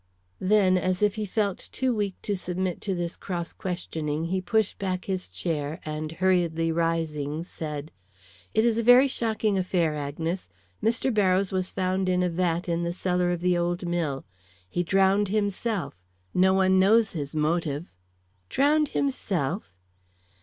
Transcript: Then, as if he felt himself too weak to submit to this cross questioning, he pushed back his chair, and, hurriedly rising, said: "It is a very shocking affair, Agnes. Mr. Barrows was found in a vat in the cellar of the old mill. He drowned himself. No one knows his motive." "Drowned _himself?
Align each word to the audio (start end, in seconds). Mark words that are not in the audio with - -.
Then, 0.39 0.79
as 0.79 1.03
if 1.03 1.13
he 1.13 1.27
felt 1.27 1.57
himself 1.59 1.71
too 1.73 1.93
weak 1.95 2.19
to 2.23 2.35
submit 2.35 2.81
to 2.81 2.95
this 2.95 3.15
cross 3.15 3.53
questioning, 3.53 4.25
he 4.25 4.41
pushed 4.41 4.79
back 4.79 5.05
his 5.05 5.29
chair, 5.29 5.79
and, 5.85 6.13
hurriedly 6.13 6.71
rising, 6.71 7.43
said: 7.43 7.91
"It 8.55 8.65
is 8.65 8.79
a 8.79 8.81
very 8.81 9.07
shocking 9.07 9.59
affair, 9.59 9.93
Agnes. 9.93 10.49
Mr. 10.83 11.13
Barrows 11.13 11.51
was 11.51 11.69
found 11.69 12.09
in 12.09 12.23
a 12.23 12.29
vat 12.29 12.67
in 12.67 12.81
the 12.81 12.93
cellar 12.93 13.29
of 13.29 13.41
the 13.41 13.55
old 13.55 13.87
mill. 13.87 14.25
He 14.67 14.81
drowned 14.81 15.27
himself. 15.29 15.93
No 16.33 16.55
one 16.55 16.79
knows 16.79 17.11
his 17.13 17.35
motive." 17.35 17.91
"Drowned 18.49 18.93
_himself? 18.95 19.61